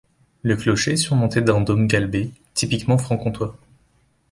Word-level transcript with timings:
Le 0.41 0.55
clocher 0.55 0.93
est 0.93 0.97
surmonté 0.97 1.41
d'un 1.41 1.61
dôme 1.61 1.85
galbé 1.85 2.31
typiquement 2.55 2.97
franc-comtois. 2.97 3.55